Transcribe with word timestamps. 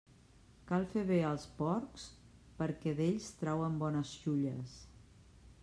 Cal 0.69 0.85
fer 0.93 1.03
bé 1.09 1.19
als 1.31 1.43
porcs, 1.59 2.07
perquè 2.63 2.95
d'ells 3.01 3.29
trauen 3.43 3.79
bones 3.85 4.17
xulles. 4.23 4.77